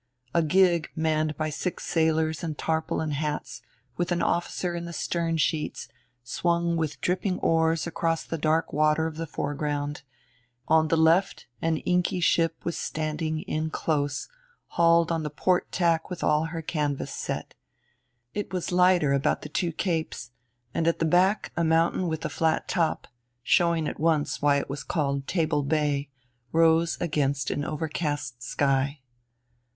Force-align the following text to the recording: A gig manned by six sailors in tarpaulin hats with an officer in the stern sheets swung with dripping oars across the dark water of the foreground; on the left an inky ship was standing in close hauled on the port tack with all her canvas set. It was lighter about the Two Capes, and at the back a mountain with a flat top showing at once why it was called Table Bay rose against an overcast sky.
A 0.33 0.41
gig 0.41 0.89
manned 0.95 1.37
by 1.37 1.51
six 1.51 1.85
sailors 1.85 2.43
in 2.43 2.55
tarpaulin 2.55 3.11
hats 3.11 3.61
with 3.97 4.11
an 4.11 4.23
officer 4.23 4.73
in 4.73 4.85
the 4.85 4.93
stern 4.93 5.37
sheets 5.37 5.89
swung 6.23 6.75
with 6.75 6.99
dripping 7.01 7.37
oars 7.41 7.85
across 7.85 8.23
the 8.23 8.39
dark 8.39 8.73
water 8.73 9.05
of 9.05 9.17
the 9.17 9.27
foreground; 9.27 10.01
on 10.67 10.87
the 10.87 10.97
left 10.97 11.45
an 11.61 11.77
inky 11.77 12.19
ship 12.19 12.55
was 12.65 12.75
standing 12.75 13.43
in 13.43 13.69
close 13.69 14.27
hauled 14.69 15.11
on 15.11 15.21
the 15.21 15.29
port 15.29 15.71
tack 15.71 16.09
with 16.09 16.23
all 16.23 16.45
her 16.45 16.63
canvas 16.63 17.13
set. 17.13 17.53
It 18.33 18.51
was 18.51 18.71
lighter 18.71 19.13
about 19.13 19.43
the 19.43 19.49
Two 19.49 19.71
Capes, 19.71 20.31
and 20.73 20.87
at 20.87 20.97
the 20.97 21.05
back 21.05 21.51
a 21.55 21.63
mountain 21.63 22.07
with 22.07 22.25
a 22.25 22.29
flat 22.29 22.67
top 22.67 23.07
showing 23.43 23.87
at 23.87 23.99
once 23.99 24.41
why 24.41 24.57
it 24.57 24.67
was 24.67 24.81
called 24.83 25.27
Table 25.27 25.61
Bay 25.61 26.09
rose 26.51 26.97
against 26.99 27.51
an 27.51 27.63
overcast 27.63 28.41
sky. 28.41 29.01